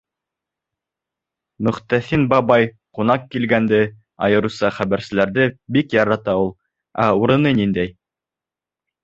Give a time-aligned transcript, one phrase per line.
[1.67, 2.65] Мөхтәҫин бабай
[2.99, 3.83] ҡунаҡ килгәнде,
[4.29, 5.47] айырыуса хәбәрселәрҙе,
[5.79, 6.51] бик ярата ул.
[7.07, 7.95] Ә урыны ниндәй!